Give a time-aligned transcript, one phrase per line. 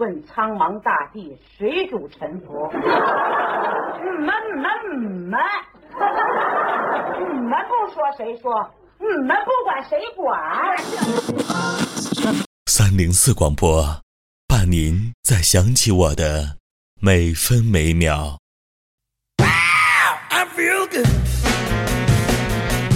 [0.00, 2.72] 问苍茫大地谁主沉浮？
[2.72, 4.64] 你们们
[5.28, 5.38] 们，
[7.18, 8.66] 你们不说谁说？
[8.98, 10.26] 你们不管谁管？
[12.64, 14.00] 三零四广播，
[14.48, 16.56] 伴您在想起我的
[17.02, 18.38] 每分每秒。
[19.36, 21.06] I feel good,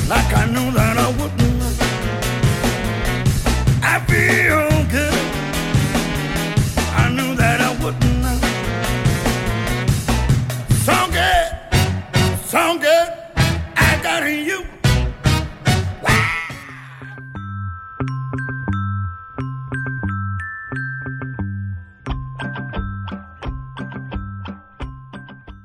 [0.08, 0.73] like I knew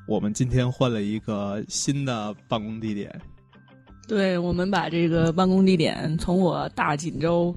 [0.09, 3.21] 我们今天换了一个新的办公地点，
[4.07, 7.55] 对，我们把这个办公地点从我大锦州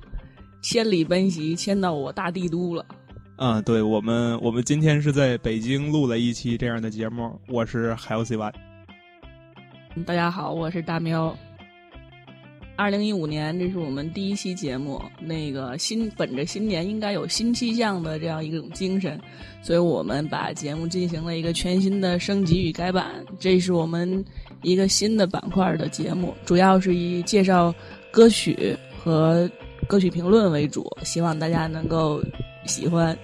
[0.61, 2.85] 千里奔袭迁到我大帝都了。
[3.37, 8.53] 啊、对我们，我们今天是在北京录了一期这样的节目，我是海鸥 C Y，
[10.05, 11.35] 大家好，我是大喵。
[12.83, 15.01] 二零一五年，这是我们第一期节目。
[15.21, 19.21] 那个新本着新年应该有新气象的这样一种精神，
[19.63, 23.25] 所以我们把节目进行了一个全新的升级与改版。
[23.39, 24.25] 这是我们
[24.63, 27.73] 一个新的板块的节目，主要是以介绍
[28.11, 29.49] 歌曲和
[29.87, 32.21] 歌曲评论为主，希望大家能够
[32.67, 33.17] 喜欢。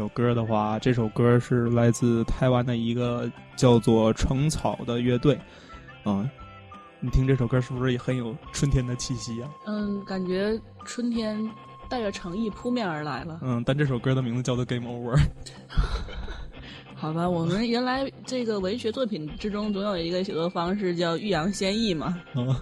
[0.00, 5.38] 首歌的话，这首歌是来自台湾的一个叫做橙草的乐队，
[6.04, 6.26] 啊、
[7.00, 9.50] 你听这首歌是不是也很有春天的气息啊？
[9.66, 11.38] 嗯，感觉春天
[11.86, 13.40] 带着诚意扑面而来了。
[13.42, 15.16] 嗯，但这首歌的名字叫做《Game Over》。
[16.96, 22.18] 好吧，我们原来这个文学作品之中总有一个写作方式叫欲扬先抑嘛。
[22.34, 22.56] 嗯，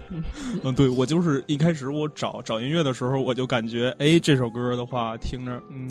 [0.61, 5.89] 嗯，对我就是一开始我找找音乐的时候，我就感觉，哎，这首歌的话听着，嗯，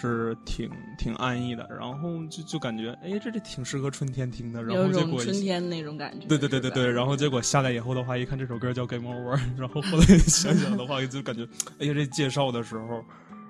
[0.00, 6.26] 是挺挺安逸的，然后就就感觉，哎，这这挺适合春天听的，然后结果种春天那种感觉。
[6.26, 11.46] 对对对对对，然后结果下来以后的话，一看这首歌叫《Game Over》，然后后来想想的话，就感觉，
[11.78, 13.04] 哎呀，这介绍的时候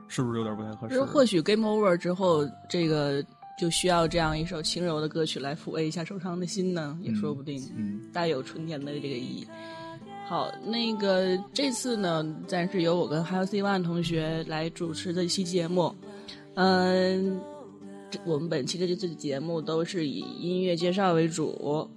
[0.08, 1.12] 是不是有点不太合适就是？
[1.12, 3.24] 或许 Game Over 之后，这个
[3.56, 7.62] 就需要这样一首轻柔的歌曲来抚慰一下受伤的心呢，也说不定。
[7.76, 9.46] 嗯带有春天的这个意义。
[10.26, 15.94] 好，那个这次呢，暂时由我跟还有 C One 同学来主持这期节目。
[16.54, 17.40] 嗯，
[18.10, 21.88] 这我们本期的这次节目都是以音乐介绍为主，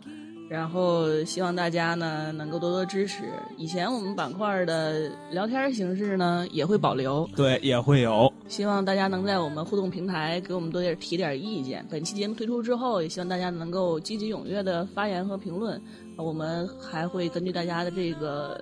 [0.50, 3.24] 然后希望大家呢能够多多支持。
[3.58, 8.32] 以前我们板块的聊天形式呢也会保留，对，也会有。
[8.48, 11.84] 希望大家能在我们互动平台给我们多点提点意见。
[11.90, 15.82] 本期节目推出之后，也希望大家能够积极踊跃的发言和评论。
[16.16, 18.62] 呃我们还会根据大家的这个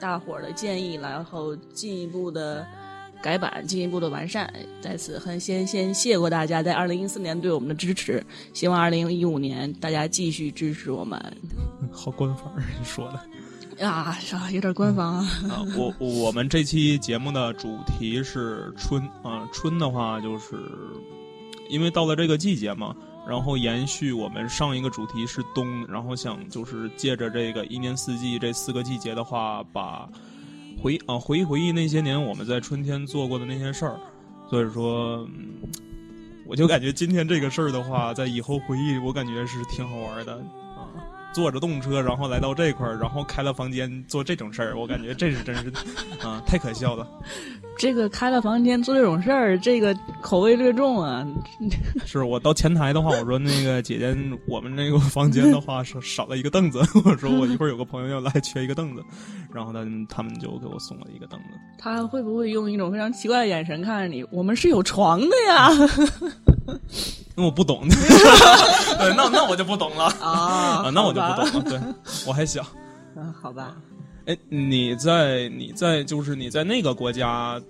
[0.00, 2.66] 大伙儿的建议，然后进一步的
[3.22, 4.52] 改版，进一步的完善。
[4.80, 11.20] 在此，很先先谢过大家在二零一四年对我们的支持，希望二零一五年大家继续支持我们。
[11.92, 13.20] 好官方你说的。
[13.86, 15.28] 啊，是吧有点官方啊。
[15.48, 20.56] 啊，我我们这期节目的主题是春啊，春的话就是
[21.68, 22.92] 因为到了这个季节嘛，
[23.28, 30.08] 然后延续我们上一个主题是冬，然后想就是借着这个一年四季这四个季节的话，把
[30.80, 33.98] 回啊回忆回忆那些年我们在春天做过的那些事儿，
[34.48, 35.28] 所以说。
[36.50, 40.42] 我就感觉今天这个事儿的话，在以后回忆，我感觉是挺好玩的。
[41.32, 45.72] 坐着动车，然后来到这块儿，然后开了房间做这种事儿，我感觉这是真是
[46.26, 47.06] 啊，太可笑了。
[47.78, 51.24] 这个开了房间做这种事儿，这个口味略重啊。
[52.04, 54.16] 是我到前台的话，我说那个姐姐，
[54.46, 59.04] 我们那个房间的话少少了一个凳子，我说我一会儿有个朋友要来，缺一个凳子，
[59.52, 61.46] 然后呢，他们就给我送了一个凳子。
[61.78, 64.24] 他会不会用一种非常奇怪的眼神看着你？
[64.32, 65.68] 我们是有床的呀。
[67.34, 71.70] 那我不懂， 对，那那我就不懂了啊啊，那我就不懂了。
[71.70, 71.80] 对，
[72.26, 72.64] 我还小。
[73.16, 73.76] 嗯，好吧。
[74.26, 77.60] 哎，你在你在就是你在那个国家，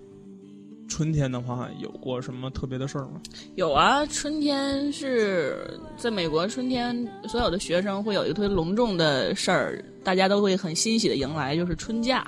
[0.89, 3.21] 春天的话有过什么特别的事儿吗？
[3.55, 12.27] 有啊，春天是在美国，春天所有的学生会有一个特别隆重的事儿，大家都会很欣喜的迎来，就是春假。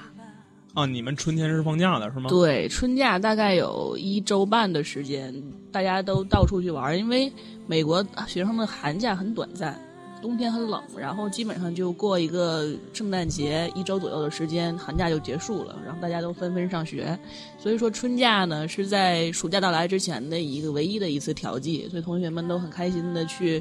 [0.72, 2.31] 啊，你们春天是放假的是吗？
[2.31, 5.34] 对，春假大概有一周半的时间，
[5.72, 7.31] 大家都到处去玩儿，因为
[7.67, 9.76] 美国学生的寒假很短暂，
[10.22, 17.19] 冬天很冷，然后基本上就过一个圣诞节一周左右的时间，寒假就结束了，然后大家都纷纷上学，
[17.58, 23.61] 所以说春假呢是在暑假到来之前的一个唯一的一次调剂，所以同学们都很开心的去。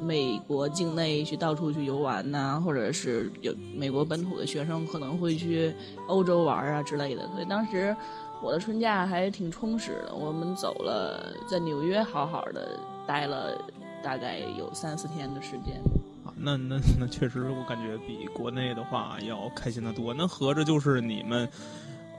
[0.00, 5.74] 美国境内去到处去游玩呐、或者是有美国本土的学生可能会去
[6.08, 7.28] 欧洲玩啊之类的。
[7.34, 7.94] 所以当时
[8.42, 13.60] 我的春假还挺充实的，我们走了在纽约好好的待了
[14.02, 15.76] 大概有三四天的时间。
[16.24, 20.14] 啊，那那那确实，我感觉比国内的话要开心的多。
[20.14, 21.48] 那合着就是你们，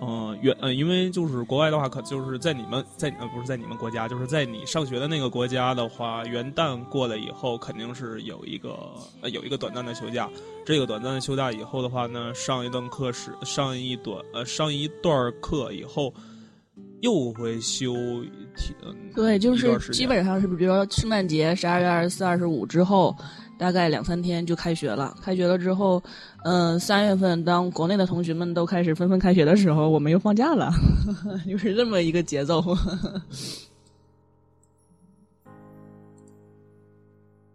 [0.02, 8.78] 嗯、原呃，因为就是国外的话，可就是在你们在呃不是在你们国家，就是在你上学的那个国家的话，元旦过了以后，肯定是有一个
[9.22, 10.28] 呃有一个短暂的休假。
[10.66, 16.12] 这个短暂的休假以后的话呢，上一段课时上一段呃上一段课以后，
[17.02, 17.94] 又会休
[18.56, 18.76] 挺
[19.16, 23.16] 对，就是基本上是比如说圣诞节十二月二十四、二十五之后，
[23.62, 25.16] 大概两三天就开学了。
[25.22, 26.02] 开学了之后，
[26.44, 30.72] 嗯、三月份当国内的同学们都开始纷纷开学的时候，我们又放假了，
[31.48, 32.60] 就是这么一个节奏。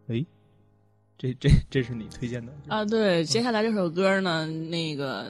[0.06, 0.24] 哎，
[1.18, 5.26] 这这这是你推荐的啊，对，接下来这首歌呢，那个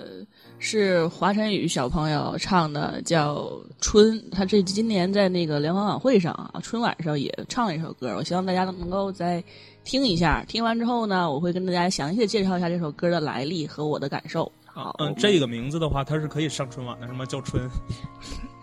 [0.59, 3.37] 是华晨宇小朋友唱的，叫
[3.81, 4.21] 《春》。
[4.31, 9.43] 他这今年在那个联欢晚会上啊，春晚上也唱了一首歌，我希望大家能够再
[9.87, 10.45] 听一下。
[10.47, 14.51] 听完之后呢，我会跟大家详细的介绍一下这首歌的来历和我的感受。
[14.65, 17.25] 好，嗯，这个名字的话，它是可以上春晚的，什么？
[17.25, 17.67] 叫春。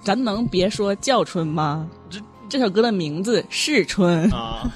[0.03, 1.89] 咱能别说叫春吗？
[2.09, 4.29] 这这首歌的名字是春。
[4.31, 4.69] 啊。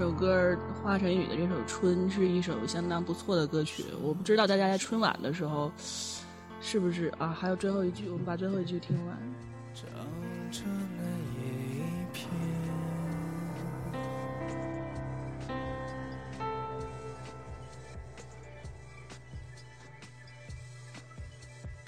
[0.00, 3.84] 这首歌华晨宇的这首《春》是一首相当不错的歌曲。
[4.02, 5.70] 我不知道大家在春晚的时候
[6.62, 7.36] 是不是啊？
[7.38, 9.18] 还有最后一句，我们把最后一句听完。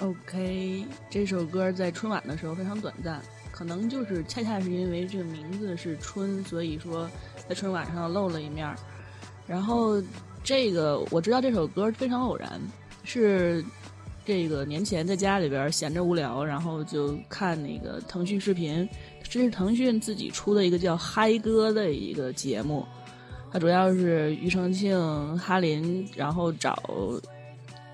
[0.01, 7.09] OK，这首歌在春晚的时候非常短暂，可能就是恰恰是因为这个名字是春，所以说
[7.49, 8.75] 在春晚上露了一面儿。
[9.47, 10.03] 然后
[10.43, 12.61] 这个我知道这首歌非常偶然，
[13.05, 13.65] 是
[14.25, 18.89] 这个年前在家里边闲着无聊，然后就看那个腾讯视频，
[19.23, 22.87] 这是腾讯自己出的一个叫“嗨歌”的一个节目，
[23.53, 26.83] 它主要是庾澄庆、哈林，然后找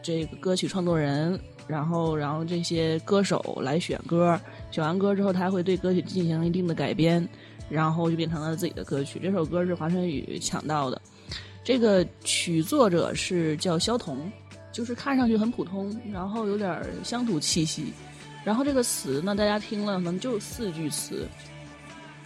[0.03, 1.39] 这个歌曲创作人。
[1.69, 7.29] 然后，然后这些歌手来选歌，选完歌之后，他会对歌曲进行一定的改编，
[7.69, 9.21] 然后就变成了自己的歌曲。
[9.23, 11.01] 这首歌是华晨宇抢到的，
[11.63, 14.33] 这个曲作者是叫萧彤，
[14.73, 17.93] 就是看上去很普通，然后有点乡土气息。
[18.45, 21.29] 然后这个词呢，大家听了可能就四句词，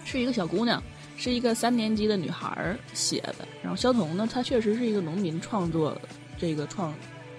[0.05, 0.81] 是一个小姑娘，
[1.17, 3.49] 是一个三年级的女孩写的。
[3.61, 6.01] 然后萧彤呢，她确实是一个农民创作
[6.39, 6.95] 这个创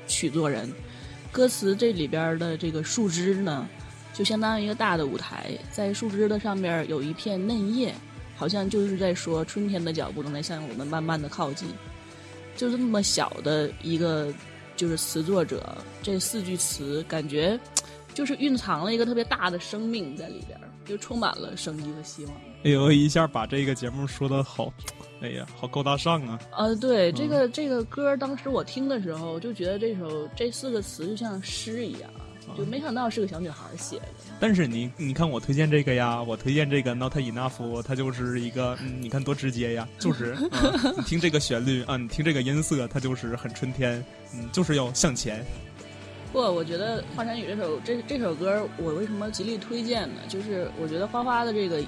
[0.05, 0.69] 曲作人。
[1.33, 3.67] 歌词这里边的这个树枝呢，
[4.13, 7.91] 就相当于一个大的舞台，在树枝的上面有一片嫩叶，
[8.35, 11.67] 好像就是在说春天的脚步正在向我们慢慢的靠近。
[12.55, 14.31] 就这么小的一个
[14.75, 17.59] 就是词作者，这四句词感觉
[18.13, 22.35] 就是蕴藏了一个特别大的生命在里边，就充满了生机和希望。
[22.63, 24.73] 哎呦，一下把这个节目说的好，
[25.21, 26.39] 哎呀，好高大上啊！
[26.51, 32.09] 啊，对，这个这个歌，当时我听的时候就觉得这首这四个词就像诗一样，
[32.57, 34.05] 就没想到是个小女孩写的。
[34.39, 45.45] 但是你你看我推荐这个呀，我推荐这个 Not Enough，它就是一个，嗯，你看多直接呀，就是、 嗯、你听这个旋律啊，你听这个音色，它就是很春天，嗯，就是要向前。
[46.33, 50.21] 不，我觉得华晨宇这首这这首歌，我为什么极力推荐呢？
[50.27, 51.81] 就是我觉得花花的这个。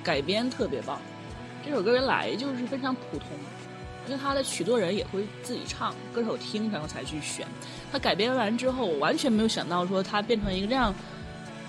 [0.00, 0.98] 改编特别棒，
[1.62, 3.26] 这首歌原来就是非常普通，
[4.06, 7.44] 因为他的许多人也会自己唱，歌手听然后才去选。
[7.92, 10.94] 他改编完之后，我完全没有想到说他变成一个这样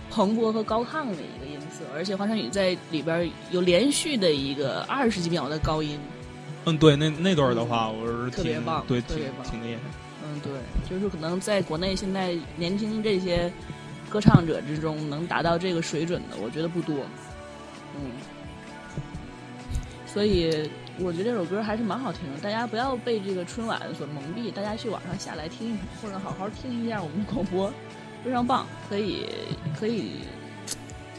[0.10, 6.00] 蓬勃和高亢的一个音色，而且华晨宇在里边有连续的一个二十几秒的高音。
[6.64, 9.82] 嗯，对，那那段的话，我是特别棒，对，特别棒，挺厉害。
[10.32, 10.52] 嗯，对，
[10.90, 13.52] 就是可能在国内现在年轻这些
[14.10, 16.96] 歌唱者之中，能达到这个水准的，我觉得不多。
[17.96, 18.12] 嗯，
[20.06, 20.70] 所以
[21.00, 27.74] 我觉得这首歌还是蛮好听的，大家不要被这个春晚所蒙蔽，大家去网上下来听一听，或者好好听一下我们的广播，
[28.24, 29.26] 非常棒，可以
[29.80, 30.12] 可以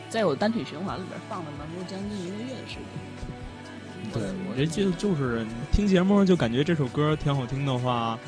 [0.09, 2.85] 在我单曲循环里边放了能够将近一个月的时间。
[4.13, 8.19] 对，我这就就是听节目就感觉这首歌挺好听的话，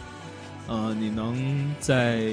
[0.72, 2.32] 呃，你能在。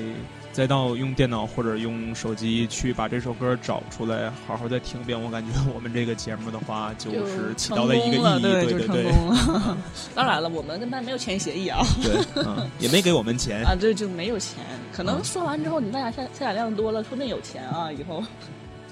[0.51, 5.21] 再到用电脑或者用手机去把这首歌找出来，好好再听一遍。
[5.21, 9.11] 我感觉我们这个节目的话，就是起到了一个意义，对对对。
[10.15, 14.57] 当然了，我们跟他没有签协议啊，对，嗯，也没给我们钱啊，这就没有钱。
[14.91, 18.21] 可能说完之后，你大家下下载量多了，说不定有钱啊，以后。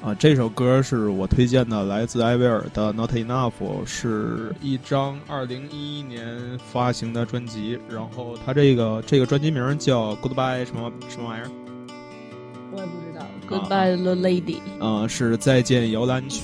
[0.01, 3.51] 啊，这首歌是我推荐的，来自艾薇儿的《Not Enough》，
[3.85, 6.39] 是一张二零一一年
[6.71, 7.79] 发行的专辑。
[7.89, 11.49] 然后它这个这个专辑名叫《Goodbye》什么什么玩意儿？
[12.71, 13.25] 我也不知道。
[13.49, 14.59] Goodbye the Lady。
[14.79, 16.41] 啊，是再见摇篮曲。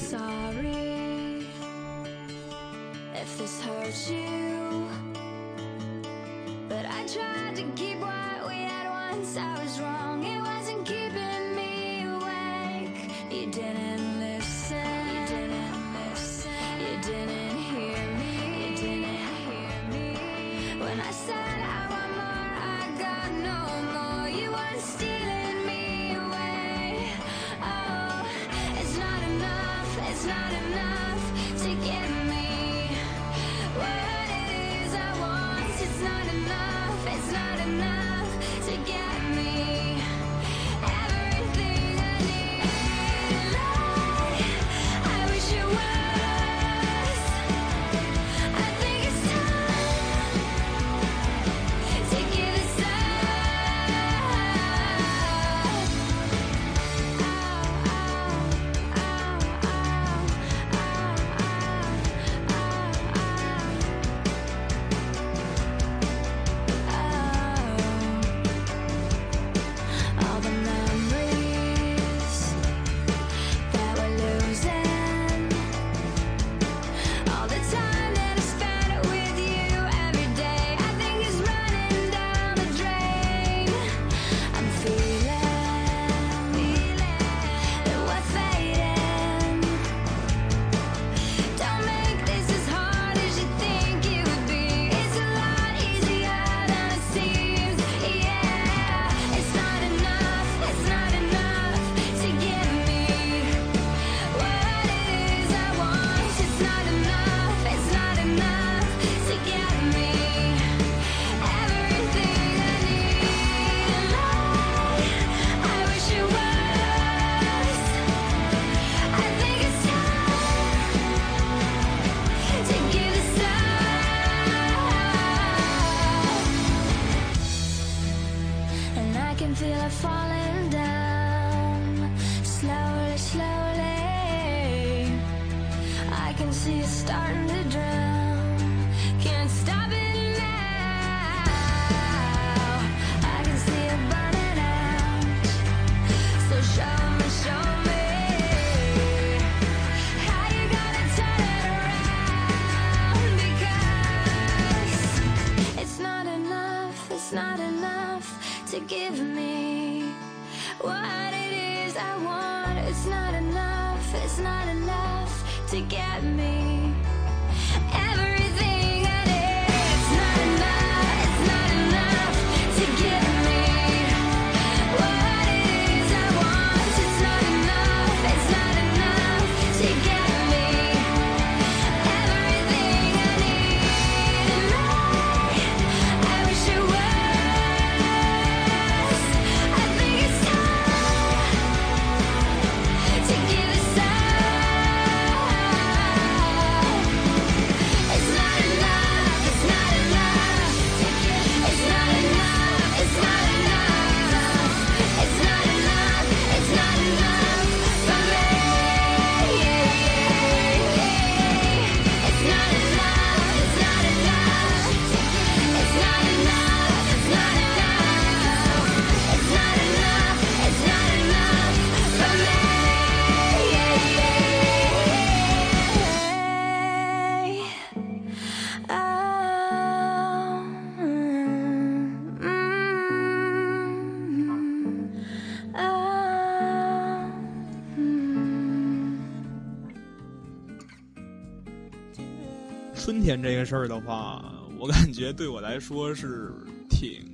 [243.42, 244.44] 这个事儿的话，
[244.78, 246.52] 我感觉对我来说是
[246.90, 247.26] 挺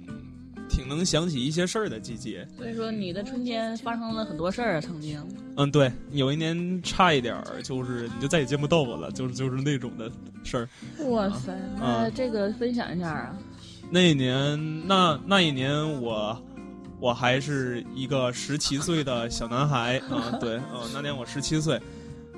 [0.70, 2.48] 挺能想起一些事儿的季节。
[2.58, 5.20] 所以说你的春天发生了很多事儿啊，曾经。
[5.58, 10.10] 嗯，对，有一年差一点儿，就是你就再也见不到我了，就是就是那种的
[10.44, 10.70] 事儿。
[11.10, 13.38] 哇塞，那这个分享一下啊。
[13.92, 16.40] 那一年，那那一年我
[17.00, 21.82] 我还是一个十七岁的小男孩啊、对，嗯，那年我十七岁，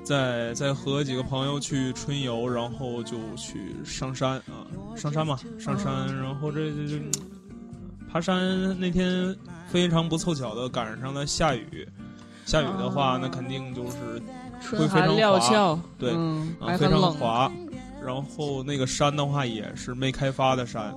[0.04, 7.02] 在在和几个朋友去春游，然后就去上山啊、上山嘛，上山，然后这这这
[8.10, 9.34] 爬山那天
[9.68, 11.88] 非常不凑巧的赶上了下雨，
[12.44, 14.22] 下雨的话，那肯定就是
[14.60, 17.12] 春寒料峭，对嗯，啊、非常。
[17.12, 17.50] 滑，
[18.04, 20.92] 然后那个山的话也是没开发的山。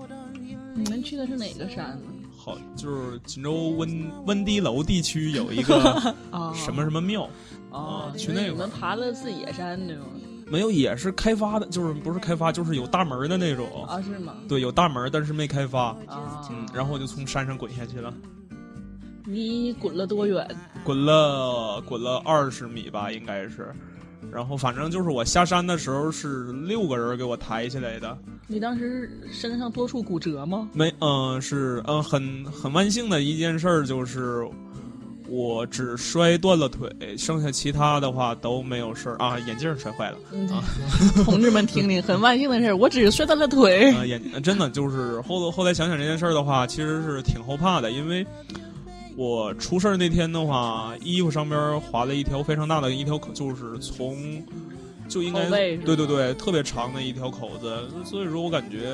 [0.73, 2.11] 你们去的是哪个山呢？
[2.45, 5.75] 好，就是锦州温温堤楼地区有一个
[6.29, 7.27] 啊， 什么什么庙，
[7.71, 10.05] 哦啊，去那个你们爬的是野山对吗？
[10.45, 13.83] 没有也是开发的，就是不是开发，就是有大门的那种。
[13.87, 14.35] 啊，是吗？
[14.47, 15.85] 对，有大门，但是没开发。
[16.05, 18.13] 啊，嗯，然后我就从山上滚下去了，
[19.25, 20.47] 你滚了多远？
[20.83, 23.73] 滚了滚了二十米吧，应该是。
[24.31, 30.67] 然后反正就是我下山的时候是六个人给我抬起来的，你当时身上多处骨折吗？
[30.73, 34.45] 没，嗯、是，嗯、很很万幸的一件事儿就是，
[35.27, 40.63] 我只摔断了腿，剩下其他的话都没有事儿啊，眼镜儿摔坏了嗯啊，
[41.23, 43.91] 同志们听听，很万幸的事儿，我只是摔断了腿。
[43.93, 48.25] 啊，眼真的就是后后来想想这件事儿的话，其实是挺后怕的，因为
[49.15, 54.43] 我出事儿那天的话，衣服上边划了一条非常大的一条口，就是从
[55.07, 58.89] 就应该对对对，特别长的一条口子，所以说我感觉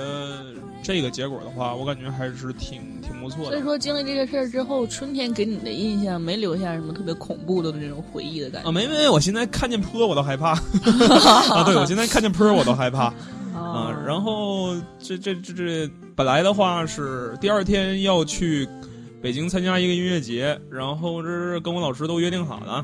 [0.84, 3.62] 这个结果的话，我感觉还是挺挺不错的所以。
[3.64, 10.52] 说，经历这个事儿之后，春天给你的印象没留下什么特别恐怖的那种回忆的感觉啊，没没，我现在看见坡我都害怕
[11.50, 11.64] 啊！
[11.64, 13.14] 对，我现在看见坡我都害怕啊
[13.56, 14.04] 啊。。
[14.06, 18.68] 然后这这这这，本来的话是第二天要去
[19.22, 22.84] 北京参加一个音乐节，然后这是跟我老师都约定好了。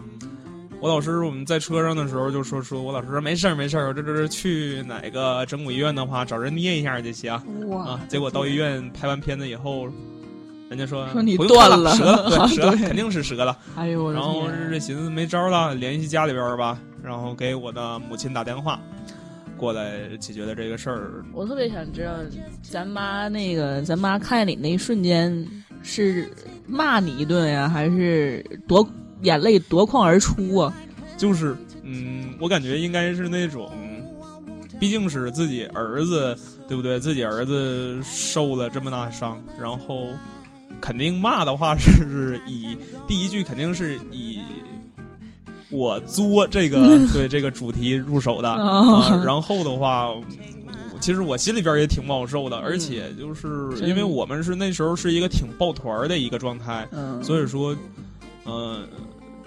[0.79, 7.33] 我老师我们在车上的时候就说说，我老师说没事儿没事儿，这这这去哪个整骨医院的话找人捏一下就行
[7.69, 8.01] 哇啊。
[8.07, 9.87] 结果到医院拍完片子以后，
[10.69, 13.57] 人家说说你断了折了， 对，折了，肯定是折了。
[13.75, 14.55] 哎呦然后天！
[14.65, 18.79] 这这寻思没招了，联系家里边儿吧，然后给我的母亲打电话，
[19.57, 21.25] 过来解决了这个事儿。
[21.33, 22.13] 我特别想知道，
[22.61, 25.33] 咱妈那个，咱妈看见你那一瞬间
[25.83, 26.29] 是
[26.65, 28.87] 骂你一顿呀，还是夺
[29.21, 30.73] 眼泪夺眶而出啊？
[31.17, 33.71] 就是，嗯，我感觉应该是那种，
[34.79, 36.37] 毕竟是自己儿子，
[36.67, 36.99] 对不对？
[36.99, 40.09] 自己儿子受了这么大伤，然后
[40.79, 44.39] 肯定骂的话是以第一句肯定是以
[45.71, 50.09] 我作这个 对这个主题入手的哦啊，然后的话。
[50.99, 53.47] 其实我心里边也挺不好受的，而且就是
[53.81, 57.75] 因为我们是那时候是一个挺抱团儿的一个状态，嗯，所以说，
[58.43, 58.81] 呃，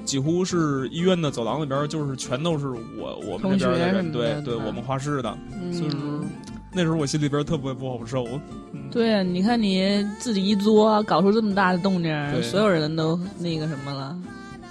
[0.05, 5.37] 几乎是医院的走廊里边儿就是全都是我我们这边的人，对对我们画室的，
[5.73, 6.25] 所以说嗯，
[6.73, 8.25] 那时候我心里边特别不好受。
[8.73, 14.19] 嗯对啊，你看你自己一作，搞出这么大的动静所有人都那个什么了。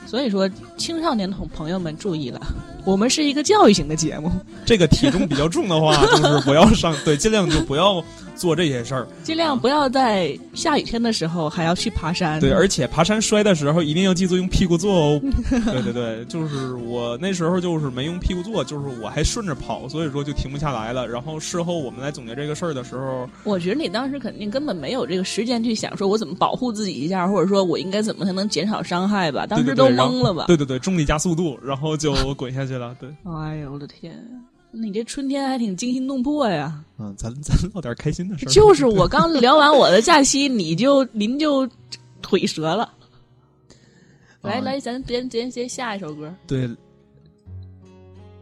[0.06, 2.42] 所以说，青少年同朋友们注意了，
[2.86, 4.32] 我们是一个教育型的节目，
[4.66, 8.04] 这个体重比较重的话，就是不要上，对，尽量就不要
[8.36, 9.08] 做这些事儿。
[9.24, 12.40] 尽量不要在下雨天的时候还要去爬山。
[12.40, 15.22] 对，而且爬山摔的时候一定要记住用屁股坐哦。
[15.72, 21.08] 对对对，就是我那时候就是没用屁股坐，就是我还顺着跑，所以说就停不下来了。
[21.08, 29.46] 然后事后我们来总结这个事儿的时候，我觉得你当时肯定根本没有这个时间去想，说我怎么保护自己一下，或者说我应该怎么才能减少伤害吧？
[29.46, 30.46] 当时都懵了吧？
[30.48, 32.96] 对对对，重力加速度，然后就滚下去了。
[33.00, 34.16] 对， 哎呦我的天！
[34.72, 36.84] 你这春天还挺惊心动魄呀！
[37.00, 38.50] 嗯，咱咱唠点开心的事儿。
[38.50, 41.68] 就是我刚聊完我的假期， 你就您就
[42.22, 42.94] 腿折了。
[44.42, 46.34] 来啊来，咱别别接下一首歌。
[46.48, 46.70] 对，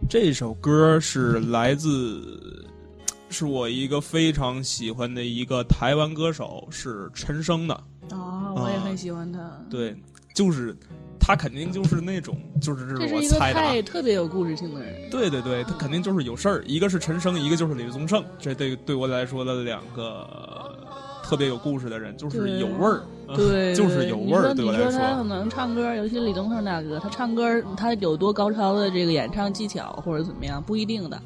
[0.09, 2.67] 这首歌是来自，
[3.29, 7.83] 是我一个非常喜欢的一个台湾歌手，是陈升的。
[8.11, 9.39] 哦，我也很喜欢他。
[9.69, 9.95] 对，
[10.35, 10.75] 就是
[11.27, 13.73] 他肯定就是那种，就是这是我猜的啊。
[13.85, 15.09] 特别有故事性的人。
[15.11, 20.25] 对对对，他肯定就是有事儿，一个是陈升，一个就是李宗盛，这对对我来说的两个
[21.21, 24.53] 特别有故事的人，就是有味儿，嗯对， 就是有味儿。
[24.53, 31.21] 对我来说你说他可能唱歌，尤其李宗盛大哥，他唱歌他有多高超的这个演唱技巧或者怎么样，不一定的。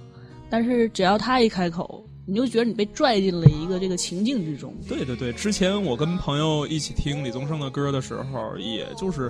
[0.50, 4.74] 但是只要他一开口，你就觉得你被拽进了一个这个情境之中。
[4.88, 9.30] 对对对，之前我跟朋友一起听李宗盛的歌的时候，也就是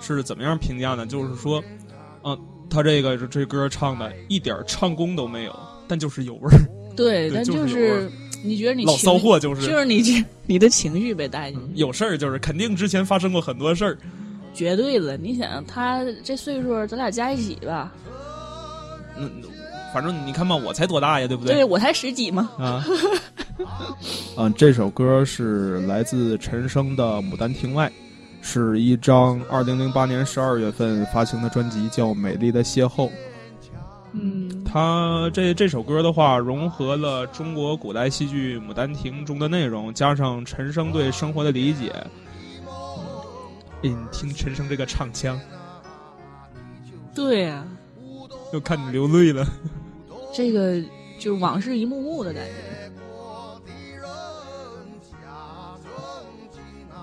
[0.00, 1.06] 是怎么样评价呢？
[1.06, 1.62] 就是说，
[2.24, 2.38] 嗯、
[2.70, 5.54] 他这个这歌唱的一点唱功都没有，
[5.86, 6.58] 但就是有味儿，
[6.96, 8.10] 对，对但就是
[8.44, 13.98] 你觉得你老骚货就是就是你这你的情绪被带进去，有事儿，就是肯定之前发生过很多事儿。
[14.54, 15.16] 绝对的。
[15.16, 17.92] 你想他这岁数，咱俩加一起吧，
[19.16, 19.30] 嗯，
[19.94, 22.50] 反正你看吧，我才多大呀，对不对我才十几嘛。
[22.58, 22.84] 啊，
[24.36, 27.88] 嗯，这首歌是来自陈升的《牡丹亭外》，
[28.50, 33.06] 是一张二零零八年十二月份发行的专辑，叫《美丽的邂逅》。
[34.12, 41.92] 嗯，它这这首歌的话，融合了中国古代戏剧《牡丹亭》中的内容，加上陈升对生活的理解。
[43.82, 45.38] 哎，你听陈升这个唱腔，
[47.14, 47.62] 对呀、
[48.54, 49.46] 又看你流泪了。
[50.32, 50.82] 这个
[51.18, 52.77] 就往事一幕幕的感觉。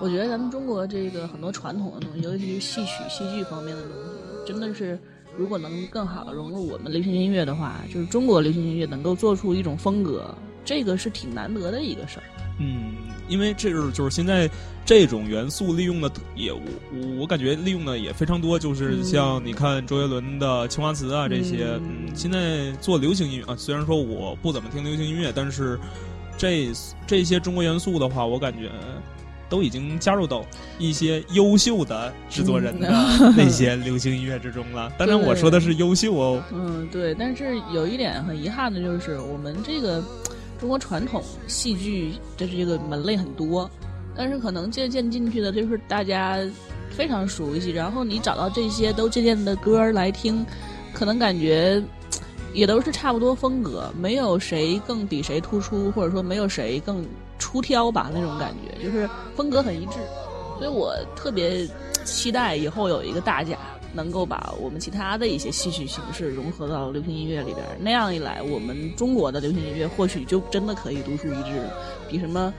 [0.00, 4.98] 我觉得咱们中国这个很多传统的东西，尤其是戏曲、戏剧方面的东西，真的是
[5.36, 12.22] 如果能更好的融入我们流行音乐的话，就是中国流行音乐能够做出一种风格，这个是挺难得的一个事儿。
[12.58, 12.94] 嗯，
[13.28, 14.48] 因为这是就是现在
[14.84, 16.60] 这种元素利用的也我
[16.92, 25.78] 我我感觉利用的也非常多，就是嗯像你看周杰伦的青花瓷啊这些，嗯嗯，现在做流行音乐啊，虽然说我不怎么听流行音乐，但是
[26.38, 26.70] 这
[27.06, 28.70] 这些中国元素的话，我感觉
[29.48, 30.44] 都已经加入到
[30.78, 32.88] 一些优秀的制作人的
[33.36, 34.92] 那些流行音乐之中了。
[34.98, 36.42] 当然，我说的是优秀哦。
[36.52, 40.02] 嗯，对，但是有一点很遗憾的就是，我们这个
[40.58, 43.70] 中国传统戏剧的这个门类很多，
[44.16, 46.38] 但是可能借鉴进去的就是大家
[46.90, 50.44] 非常熟悉，然后你找到这些都借鉴的歌来听，
[50.92, 51.82] 可能感觉
[52.54, 57.04] 也都是差不多风格，没有谁更比谁突出，或者说没有谁更
[57.56, 59.94] 出挑吧那种感觉，就是风格很一致，
[60.58, 61.66] 所以我特别
[62.04, 63.56] 期待以后有一个大家。
[63.94, 71.62] 能够把我们其他的一些戏曲形式融合到流行音乐里边，那样一来，我们中国的流行音乐或许就真的可以独树一帜，
[72.06, 72.52] 比什么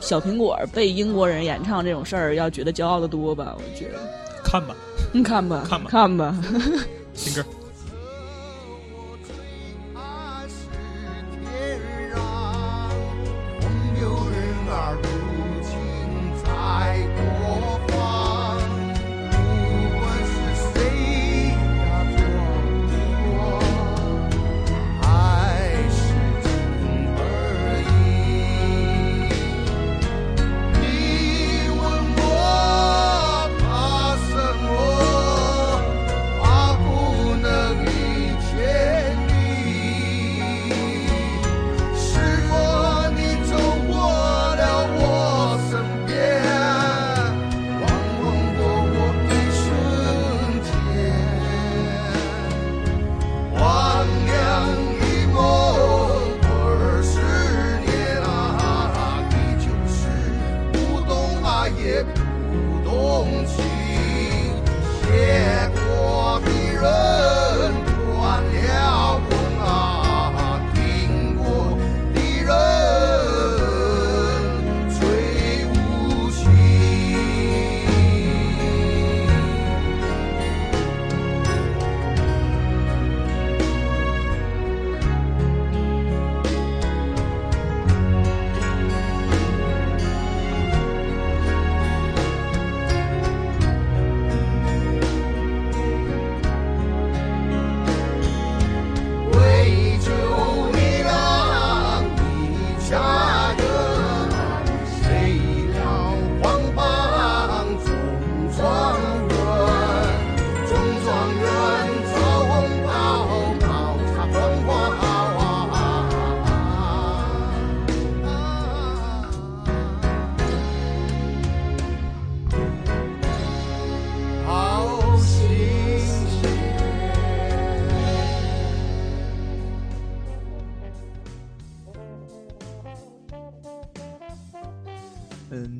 [0.00, 3.54] 小苹果被英国人演唱这种事儿要觉得骄傲的多吧？
[3.58, 3.98] 我觉得，
[4.42, 4.74] 看吧，
[5.12, 6.34] 你 看吧，看吧看吧。
[7.12, 7.44] 听歌。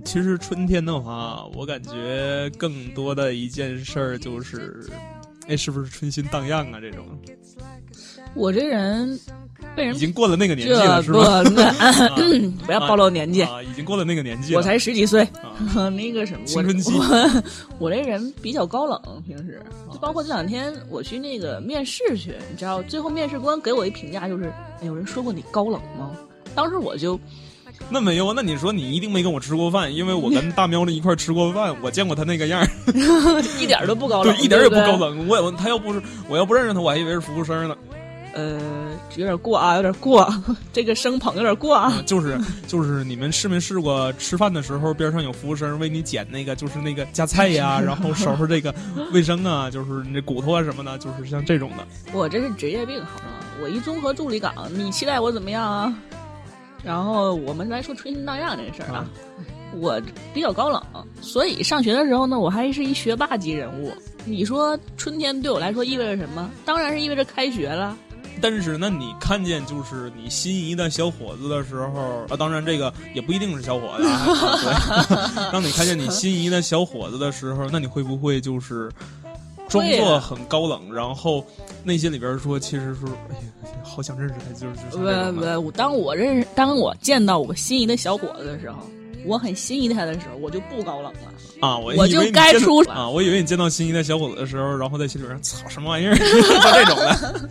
[0.04, 4.86] 其实春天的话，我感觉更多的一件事儿就是，
[5.46, 6.80] 哎，是不是春心荡漾啊？
[6.80, 7.04] 这种
[8.34, 9.18] 我这人
[9.74, 11.42] 被人已经过了那个年纪了，是不吧？
[11.42, 14.54] 那不要暴露年纪，啊，已经过了那个年纪。
[14.54, 15.22] 我才十几岁。
[15.74, 17.42] 啊 那个什么，青春期我
[17.78, 19.60] 我这人比较高冷，平时
[19.92, 26.12] 就包括这两天我去那个面试去，你知道，最后面试官给我一评价就是，哎，有人说过你高冷吗？
[26.54, 27.18] 当时我就
[27.90, 32.68] 那没有，那你说你一定没跟我吃过饭，因为我跟大喵子一块儿吃过饭，我见过他那个样儿，
[33.60, 34.96] 一点儿都不高 冷，对，一点儿也不高。
[34.96, 35.26] 冷。
[35.26, 37.76] 我也他要不是我要不认识他，我还以为是服务生呢。
[38.34, 38.60] 呃，
[39.16, 40.32] 有点过啊，有点过，
[40.72, 41.90] 这个生捧有点过啊。
[41.90, 42.38] 啊就是
[42.68, 48.72] 就是你们试没试过吃饭的时候边上有服务生为你捡那个就是那个夹菜呀，然后收拾这个
[49.12, 51.84] 卫生啊，就是你这骨头啊什么的，就是像这种的。
[52.12, 53.24] 我这是职业病，好吗？
[53.62, 55.92] 我一综合助理岗，你期待我怎么样啊？
[56.88, 59.04] 然后我们来说春心荡漾这事儿啊，
[59.78, 60.00] 我
[60.32, 60.82] 比较高冷，
[61.20, 63.92] 所以上学的时候呢，我还是一学霸级人物。
[64.24, 66.50] 你说春天对我来说意味着什么？
[66.64, 67.94] 当然是意味着开学了。
[68.40, 74.24] 但是呢，你看见就是你心仪的小伙子的时候啊，当然这个也不一定是小伙子啊。
[75.36, 78.90] 对， 当你看见你心仪的小伙子的时候，那你会不会就是
[79.68, 81.44] 装作很高冷，然后
[81.84, 88.78] 内心里边说，其实是，哎呀，好想认识他，就是就是不这种的不，当我认识，当我见到我心仪的小伙子的时候，
[89.24, 91.20] 我很心仪他的时候，我就不高冷了。
[91.60, 97.48] 啊，我我就该出啊，我以为你见到心仪的小伙子的时候，然后在心里边，操，什么玩意儿， 就这种的。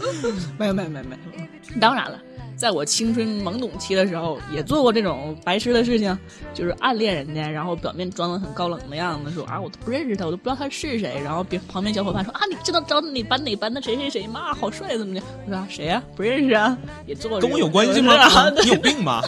[0.58, 1.80] 没有没有没有没有。
[1.80, 2.18] 当然了，
[2.58, 6.18] 在我青春懵懂期的时候，也做过这种白痴的事情，
[6.56, 11.22] 就是暗恋人家，然后表面装的很高冷的样子，说啊我都不认识他，我都不知道他是谁。
[11.24, 14.54] 然后别旁边小伙伴说啊你知道找哪班哪班的谁谁谁吗？
[14.56, 15.22] 好帅怎么的？
[15.46, 17.40] 我说、啊、谁呀、不认识啊，也做过。
[17.40, 18.16] 跟我有关系吗？
[18.64, 19.24] 你有病吧？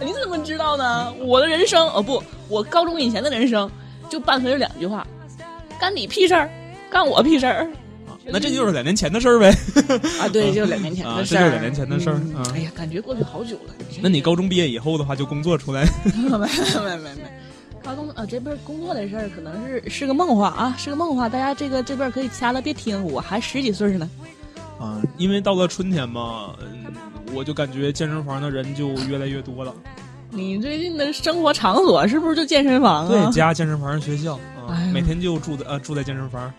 [0.00, 1.12] 你怎么知道呢？
[1.20, 3.68] 我的人生哦不，我高中以前的人生
[4.08, 5.04] 就伴随着两句话：
[5.80, 6.48] 干你屁事儿，
[6.88, 7.68] 干我屁事儿。
[8.30, 9.50] 啊那这就是两年前的事儿呗。
[10.20, 11.40] 啊，对，就是两年前啊的事儿。
[11.40, 12.20] 这就是两年前的事儿
[12.54, 13.74] 哎呀，感觉过去好久了。
[14.00, 15.84] 那你高中毕业以后的话，就工作出来。
[16.04, 17.22] 没没没没，
[17.82, 21.28] 高中啊，这边工作的事儿可能是是个梦话啊，是个梦话。
[21.28, 24.08] 大家这个这边可以掐了别听，我还十几岁呢。
[24.78, 26.92] 啊，因为到了春天嘛，嗯，
[27.34, 29.74] 我就感觉健身房的人就越来越多了。
[30.30, 33.08] 你最近的生活场所是不是就健身房啊？
[33.08, 34.38] 对，家健身房、学校
[34.92, 36.52] 每天就住在呃住在健身房。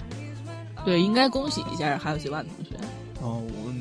[0.85, 2.75] 对，应该恭喜一下还有几万同学，
[3.21, 3.71] 哦，我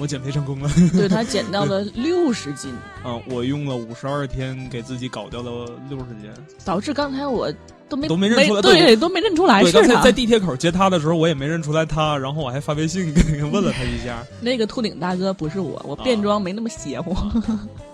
[0.00, 0.70] 我减肥成功了。
[0.92, 6.30] 对他减 掉了六十斤，啊，我用了五十二天给自己搞掉了六十斤。
[6.64, 7.52] 导致刚才我
[7.88, 10.12] 都没都没认出来对，对都没认出来对，是他刚才在。
[10.12, 14.24] 地铁口接他的时候，我也没认出来他，然后我还发微信跟问了他一下。
[14.40, 17.16] 那个秃顶大哥不是我，我变装没那么邪乎。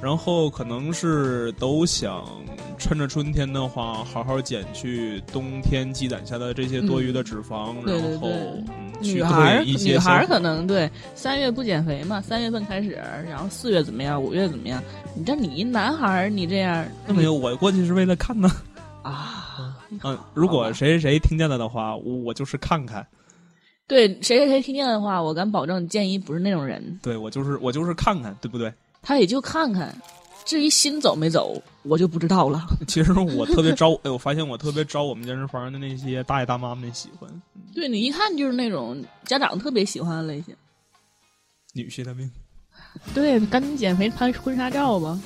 [0.00, 2.24] 然后可能是都想
[2.78, 12.90] 趁着春天的话，好好减去冬天积攒下的这些多余的脂肪，嗯对对然后对嗯去女孩女孩儿可能对三月不减肥嘛，三月份开始，
[13.28, 14.82] 然后四月怎么样，五月怎么样？
[15.16, 18.48] 你这你一男孩儿你这样那没有，我过去是为了看呢。
[19.02, 19.76] 啊？
[20.04, 23.04] 嗯，如果谁谁谁听见了的话，我我就是看看，
[23.88, 28.72] 对谁谁谁听见的话，我敢保证建议不是那种人，对我就是我就是看看，对不对？
[29.08, 29.96] 他也就看看，
[30.44, 32.62] 至于心走没走，我就不知道了。
[32.86, 37.30] 其实我特别 招，哎，我发现我特别招我们健身房的那些大爷大妈们喜欢，
[37.74, 40.54] 对你一看就是那种家长特别喜欢的类型。
[41.72, 42.30] 女婿的命。
[43.14, 45.18] 对，赶紧减肥拍婚纱照吧。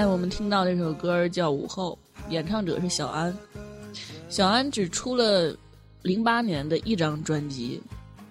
[0.00, 1.98] 在我们听到这首歌叫《午后》，
[2.32, 3.36] 演唱者是小安。
[4.30, 5.54] 小安只出了
[6.00, 7.78] 零八年的一张专辑，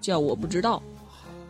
[0.01, 0.81] 叫《我不知道》。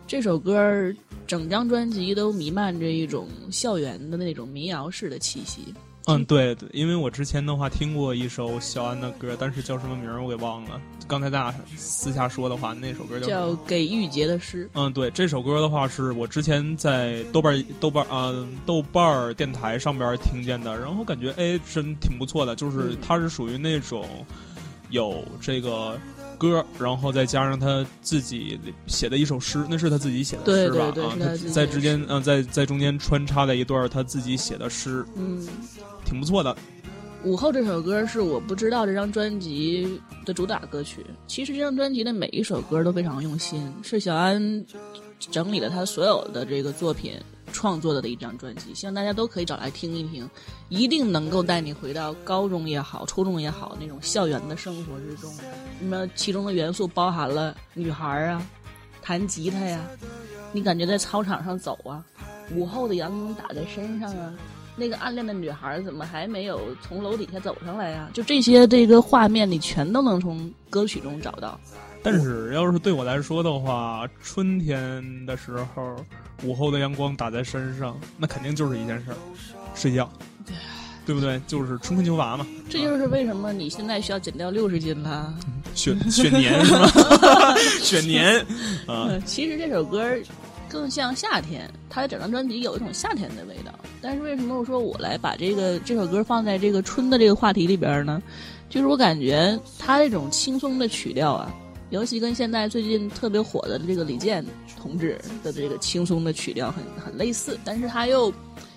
[0.06, 0.94] 这首歌
[1.26, 5.74] 整张专辑都弥漫着一种校园的那种民谣式的气息。
[6.06, 10.80] 嗯，对对，因为我之前的话听过一首小安的歌，但是叫什么名儿我给忘了。
[11.06, 14.64] 刚才咱俩私下说的话，那首歌叫叫《给玉洁的诗》。
[14.74, 24.06] 嗯，对，这首歌的话是我之前在豆瓣豆瓣儿啊、豆瓣电台上边听见的，然后感觉哎真挺不错的，就是嗯它是属于那种
[24.90, 25.98] 有这个
[26.40, 30.86] 歌，然后再加上他自己写的一首诗，那是他自己写的对诗吧？
[30.86, 35.46] 啊，对对是他在之间呃，在在中间穿插了一段他自己写的诗，嗯，
[36.06, 36.56] 挺不错的。
[37.22, 41.04] 午后这首歌是我不知道这张专辑的主打歌曲。
[41.26, 44.64] 其实这张专辑的每一首歌都非常用心，是小安
[45.30, 47.12] 整理了他所有的这个作品
[47.52, 50.28] 创作的的一张专辑，希望大家都可以找来听一听，
[50.68, 55.32] 一定能够带你回到高中也好、初中也好那种校园的生活之中。
[55.80, 58.46] 那么其中的元素包含了女孩儿啊，
[59.02, 59.80] 弹吉他呀，
[60.52, 62.04] 你感觉在操场上走啊，
[62.54, 64.32] 午后的阳光打在身上啊，
[64.76, 71.58] 那个暗恋的女孩怎么还没有从楼底下走上来呀、就这些这个画面，你全都能从歌曲中找到。
[72.02, 75.96] 但是要是对我来说的话，春天的时候，
[76.42, 79.16] 午后的阳光打在身上，那肯定就是一件事儿，
[79.74, 80.10] 睡觉，
[81.04, 81.40] 对不对？
[81.46, 85.34] 就是春困秋乏嘛，这就是为什么你现在需要减掉六十斤啦。
[85.74, 86.88] 选选年是吧？
[87.80, 88.40] 选年
[88.86, 90.04] 啊，呃其实这首歌
[90.68, 93.72] 更像夏天，它的整张专辑有一种夏天的味道。
[94.00, 98.22] 但是为什么我说我来把这个这首歌放在这个春的这个话题里边呢？
[98.68, 101.52] 就是我感觉它这种轻松的曲调啊，
[101.90, 104.44] 尤其跟现在最近特别火的这个李健
[104.80, 108.32] 同志的这个轻松的曲调很很类似，但是他又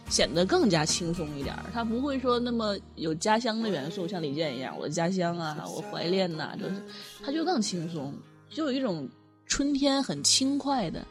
[0.09, 1.63] 显得更加轻松一点儿。
[1.71, 6.75] 他不会说那么有家乡的元素，像李健一样，我的家乡啊，我怀恋呐、就是
[7.23, 8.13] 他就更轻松，
[8.49, 9.07] 就有一种
[9.45, 11.05] 春天很轻快的，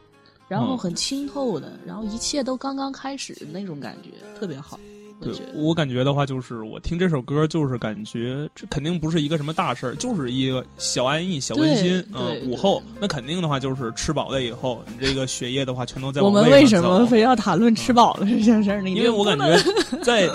[0.48, 4.78] 然后嗯很清透的，然后一切都刚刚开始的那种感觉，特别好。
[5.22, 12.26] 我对觉得，我感觉的话，就是我听这首歌，就是感觉这肯定不是一个什么大事儿，就是一个小安逸、小温馨啊。
[12.46, 18.90] 午后那肯定的话，就是吃饱了以后，你这个血液的话，全都在我们为什么非要谈论吃饱了这件事儿呢？
[18.92, 19.56] 因为我感觉
[20.02, 20.28] 在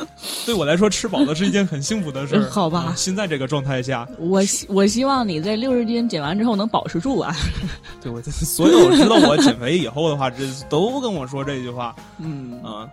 [0.45, 2.47] 对我来说，吃饱了是一件很幸福的事儿。
[2.49, 7.35] 好吧啊现在这个状态下，我希我希望你在六十斤减完之后能保持住啊。
[8.01, 12.87] 对我所有知道我减肥以后的话，这都跟我说这句话嗯啊，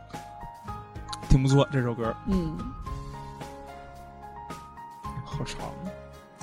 [1.35, 1.67] 挺不错。
[1.73, 2.57] 这首歌嗯，
[5.25, 5.69] 好长，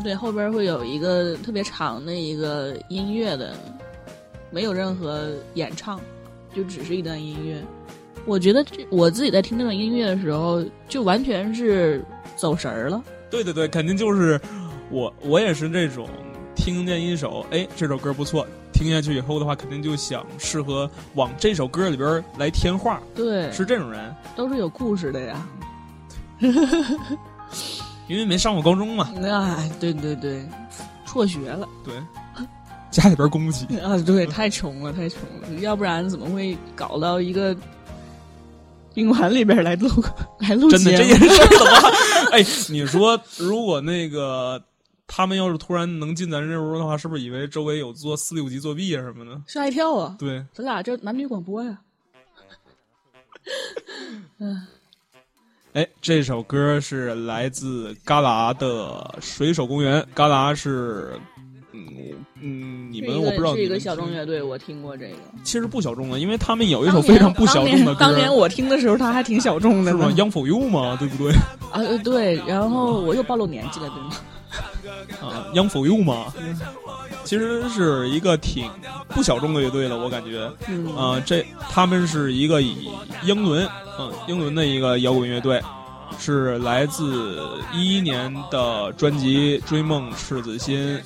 [0.04, 3.56] 对，后边会有一个特别长的一个音乐的，
[4.50, 5.98] 没有任何演唱，
[6.54, 7.64] 就只是一段音乐。
[8.26, 12.04] 我觉得这我自己在听这段音乐的时候，就完全是
[12.36, 13.02] 走神儿了。
[13.30, 14.38] 对对对，肯定就是
[14.90, 16.06] 我，我也是这种
[16.54, 18.46] 听见一首，哎，这首歌不错，
[18.82, 25.48] 听下去以后的话，肯定就想适合往这首歌里边来添话，对，是这种人，都是有故事的呀。
[28.10, 30.44] 因为没上过高中嘛，哎，对对对，
[31.06, 31.70] 辍学了。
[31.86, 31.94] 对，
[32.90, 33.68] 家里边供不起。
[33.78, 33.96] 啊！
[34.04, 37.56] 对，太穷了，太穷了，要不然怎么会搞到一个
[38.96, 39.88] 宾馆里边来录
[40.40, 41.90] 来录真的这节目件事儿的话，
[42.34, 44.60] 哎，你说如果那个
[45.14, 49.42] 他们要是突然能进咱这屋的话，是不是以为周围有做四六级作弊啊什么的？
[49.46, 50.16] 吓一跳啊！
[50.18, 51.82] 对，咱俩这男女广播呀。
[55.74, 60.02] 哎，这首歌是来自旮旯的水手公园。
[60.16, 61.20] 旮旯是，
[61.98, 65.16] 嗯嗯，你们我不知道是一个小众乐队，我听过这个。
[65.44, 70.16] 其实不小众的，因为他们有一首非常不小众的歌，当年当年我听的时候，他还挺小众的是吗呢。
[70.16, 71.34] ？Young for You 嘛，对不对？
[71.72, 74.12] 啊，呃对，然后我又暴露年纪了，对吗？
[75.22, 76.34] 啊，Young for You 嘛，
[77.24, 78.70] 其实是一个挺
[79.10, 80.52] 不小众的乐队了，我感觉。
[80.68, 82.90] 嗯啊，这他们是一个以
[83.24, 83.68] 英伦，
[84.00, 85.62] 嗯，英伦的一个摇滚乐队，
[86.20, 87.42] 是来自
[87.74, 90.98] 一一年的专辑《追梦赤子心》。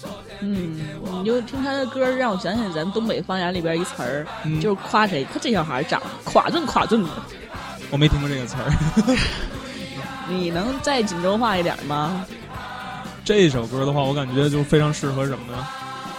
[0.42, 0.80] 嗯，
[1.20, 7.10] 你就听他的歌，让我想起咱东北方言里边一词儿，嗯就是夸谁，看这小孩长得垮顿垮顿的。
[7.92, 8.72] 我没听过这个词儿。
[10.28, 12.26] 你能再锦州话一点吗？
[13.24, 15.68] 这首歌的话，我感觉就非常适合什么呢？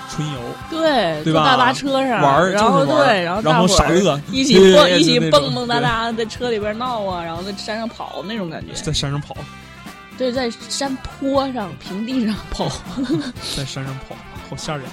[0.09, 0.39] 春游。
[0.71, 8.73] 对，对吧坐大巴车上玩儿然后对，然后然后傻乐一起蹦一起蹦蹦哒哒在车里边闹啊，然后在山上跑那种感觉。
[8.75, 9.37] 在山上跑，
[10.19, 12.71] 对，在山坡上、平地上跑。
[13.55, 14.17] 在山上跑，
[14.49, 14.85] 好吓人。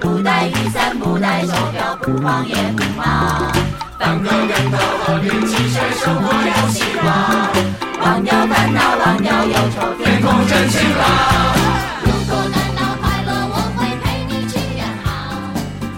[0.00, 3.52] 不带雨伞，不带手表，不慌也不忙。
[3.98, 7.06] 翻个生活有希望。
[8.00, 10.05] 忘掉烦恼，忘掉忧愁，
[10.48, 11.02] 真晴朗。
[12.04, 15.08] 如果感到快乐，我会陪你去远航。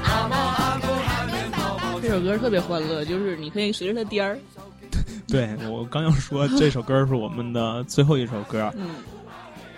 [0.05, 2.01] 阿猫阿狗还能抱抱。
[2.01, 4.39] 这首歌特别欢乐，就是你可以随着它颠儿。
[5.29, 8.89] 对我刚要说，这首歌是我们的最后一首歌，嗯，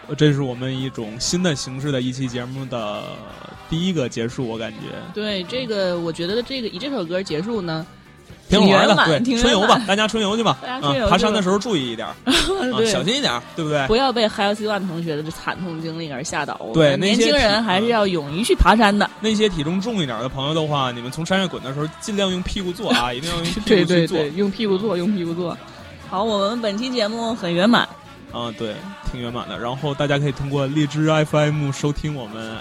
[0.06, 3.02] 呃这是我们一种新的形式的一期节目的
[3.68, 4.78] 第一个结束，我感觉
[5.12, 7.84] 对这个，我觉得这个以这首歌结束呢，
[8.50, 9.04] 挺好玩的。
[9.06, 10.58] 对，挺春游吧，大家春游去吧，
[11.08, 12.06] 爬山的时候注意一点，
[12.86, 13.86] 小心一点，对不对？
[13.86, 16.56] 不要被 Healthy One 同学的这惨痛经历而吓倒。
[16.60, 19.08] 我对们年轻人还是要勇于去爬山的。
[19.20, 24.18] 那些体重重一点的朋友的话，你们从山上滚的时候，尽量用屁股坐啊，一定要用屁股对去坐。
[24.18, 25.56] 对对，用屁股坐，用屁股坐。
[26.08, 27.88] 好，我们本期节目很圆满。
[28.32, 28.74] 啊，对，
[29.10, 29.58] 挺圆满的。
[29.58, 32.56] 然后大家可以通过荔枝 FM 收听我们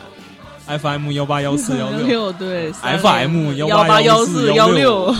[0.77, 2.31] FM 幺八幺四幺六。
[2.39, 5.13] 对 FM 幺八幺四幺六。